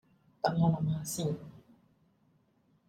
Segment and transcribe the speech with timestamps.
[0.41, 1.37] 等我諗吓先